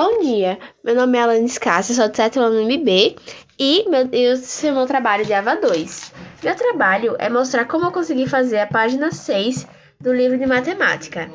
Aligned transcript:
Bom 0.00 0.20
dia, 0.20 0.60
meu 0.84 0.94
nome 0.94 1.18
é 1.18 1.22
Alanis 1.22 1.58
Cássia, 1.58 1.92
sou 1.92 2.08
do 2.08 2.40
ano 2.40 2.70
MB 2.70 3.16
e 3.58 3.84
meu, 3.88 4.08
eu 4.12 4.36
sou 4.36 4.70
meu 4.70 4.86
trabalho 4.86 5.26
de 5.26 5.32
AVA 5.32 5.56
2. 5.56 6.12
Meu 6.44 6.54
trabalho 6.54 7.16
é 7.18 7.28
mostrar 7.28 7.64
como 7.64 7.86
eu 7.86 7.90
consegui 7.90 8.28
fazer 8.28 8.60
a 8.60 8.66
página 8.68 9.10
6 9.10 9.66
do 10.00 10.14
livro 10.14 10.38
de 10.38 10.46
matemática. 10.46 11.28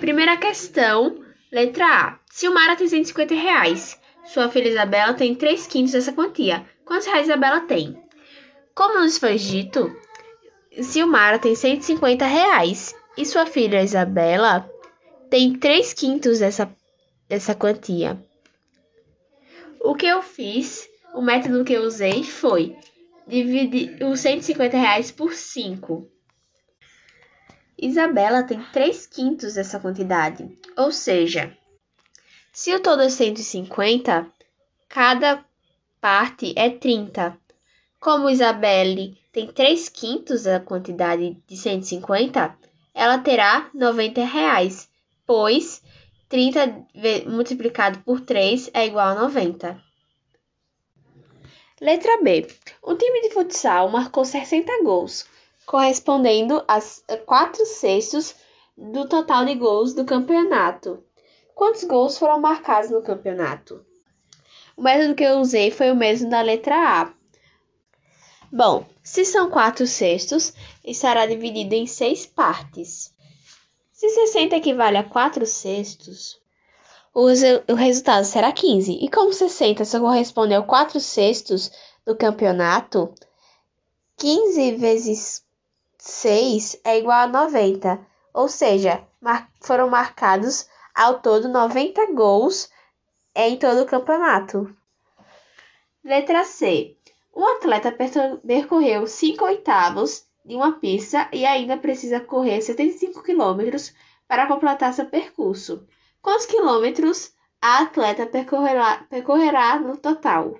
Primeira 0.00 0.38
questão, 0.38 1.22
letra 1.52 1.84
A. 1.84 2.18
Silmara 2.30 2.76
tem 2.76 2.88
150 2.88 3.34
reais. 3.34 4.00
Sua 4.24 4.48
filha 4.48 4.68
Isabela 4.68 5.12
tem 5.12 5.34
3 5.34 5.66
quintos 5.66 5.92
dessa 5.92 6.14
quantia. 6.14 6.64
Quantos 6.86 7.08
reais 7.08 7.26
Isabela 7.26 7.60
tem? 7.60 7.94
Como 8.74 9.02
nos 9.02 9.18
foi 9.18 9.36
dito, 9.36 9.94
Silmara 10.80 11.38
tem 11.38 11.54
150 11.54 12.24
reais 12.24 12.96
e 13.18 13.26
sua 13.26 13.44
filha 13.44 13.82
Isabela 13.82 14.66
tem 15.28 15.52
3 15.52 15.92
quintos 15.92 16.38
dessa 16.38 16.66
dessa 17.30 17.54
quantia. 17.54 18.22
O 19.80 19.94
que 19.94 20.04
eu 20.04 20.20
fiz, 20.20 20.88
o 21.14 21.22
método 21.22 21.64
que 21.64 21.72
eu 21.72 21.84
usei 21.84 22.24
foi 22.24 22.76
dividir 23.24 24.02
os 24.02 24.18
150 24.18 24.76
reais 24.76 25.12
por 25.12 25.32
5. 25.32 26.10
Isabela 27.78 28.42
tem 28.42 28.60
3 28.72 29.06
quintos 29.06 29.54
dessa 29.54 29.78
quantidade, 29.78 30.58
ou 30.76 30.90
seja, 30.90 31.56
se 32.52 32.74
o 32.74 32.80
todo 32.80 33.02
é 33.02 33.08
150, 33.08 34.26
cada 34.88 35.42
parte 36.00 36.52
é 36.56 36.68
30. 36.68 37.38
Como 38.00 38.28
Isabelle 38.28 39.16
tem 39.32 39.46
3 39.46 39.88
quintos 39.88 40.42
da 40.42 40.58
quantidade 40.58 41.40
de 41.46 41.56
150, 41.56 42.58
ela 42.92 43.18
terá 43.18 43.70
90 43.72 44.24
reais, 44.24 44.90
pois 45.24 45.80
30 46.30 46.86
multiplicado 47.26 47.98
por 48.04 48.20
3 48.20 48.70
é 48.72 48.86
igual 48.86 49.08
a 49.08 49.14
90. 49.16 49.82
Letra 51.80 52.22
B. 52.22 52.46
O 52.80 52.94
time 52.94 53.22
de 53.22 53.34
futsal 53.34 53.90
marcou 53.90 54.24
60 54.24 54.84
gols, 54.84 55.26
correspondendo 55.66 56.64
a 56.68 56.78
4 57.26 57.66
sextos 57.66 58.36
do 58.78 59.08
total 59.08 59.44
de 59.44 59.56
gols 59.56 59.92
do 59.92 60.04
campeonato. 60.04 61.02
Quantos 61.52 61.82
gols 61.82 62.16
foram 62.16 62.40
marcados 62.40 62.92
no 62.92 63.02
campeonato? 63.02 63.84
O 64.76 64.82
método 64.82 65.16
que 65.16 65.24
eu 65.24 65.40
usei 65.40 65.72
foi 65.72 65.90
o 65.90 65.96
mesmo 65.96 66.30
da 66.30 66.42
letra 66.42 66.76
A. 66.76 67.12
Bom, 68.52 68.86
se 69.02 69.24
são 69.24 69.50
4 69.50 69.84
sextos, 69.84 70.54
estará 70.84 71.26
dividido 71.26 71.74
em 71.74 71.88
6 71.88 72.26
partes. 72.26 73.12
Se 74.00 74.08
60 74.08 74.56
equivale 74.56 74.96
a 74.96 75.04
4 75.04 75.44
sextos, 75.44 76.40
o, 77.12 77.26
o 77.70 77.74
resultado 77.74 78.24
será 78.24 78.50
15. 78.50 78.92
E 78.92 79.10
como 79.10 79.30
60 79.30 79.84
só 79.84 80.00
corresponde 80.00 80.54
a 80.54 80.62
4 80.62 80.98
sextos 80.98 81.70
do 82.06 82.16
campeonato, 82.16 83.14
15 84.16 84.76
vezes 84.76 85.44
6 85.98 86.80
é 86.82 86.96
igual 86.96 87.24
a 87.24 87.26
90. 87.26 88.00
Ou 88.32 88.48
seja, 88.48 89.06
mar 89.20 89.50
foram 89.60 89.90
marcados 89.90 90.66
ao 90.94 91.20
todo 91.20 91.50
90 91.50 92.14
gols 92.14 92.70
em 93.34 93.58
todo 93.58 93.82
o 93.82 93.86
campeonato. 93.86 94.74
Letra 96.02 96.44
C. 96.44 96.96
Um 97.36 97.44
atleta 97.46 97.92
percorreu 97.92 99.06
5 99.06 99.44
oitavos 99.44 100.24
de 100.44 100.56
uma 100.56 100.72
pista 100.78 101.28
e 101.32 101.44
ainda 101.44 101.76
precisa 101.76 102.20
correr 102.20 102.60
75 102.60 103.22
quilômetros 103.22 103.94
para 104.26 104.46
completar 104.46 104.92
seu 104.92 105.06
percurso. 105.06 105.86
Quantos 106.22 106.46
quilômetros 106.46 107.34
a 107.60 107.82
atleta 107.82 108.26
percorrerá, 108.26 109.04
percorrerá 109.10 109.78
no 109.78 109.96
total? 109.96 110.54